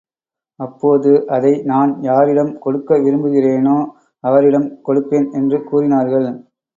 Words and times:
அப்போது 0.59 1.27
அதை 1.27 1.51
நான் 1.63 1.91
யாரிடம் 2.01 2.59
கொடுக்க 2.59 2.97
விரும்புகிறேனோ, 2.97 3.75
அவரிடம் 4.23 4.67
கொடுப்பேன் 4.87 5.27
என்று 5.31 5.59
கூறினார்கள். 5.63 6.27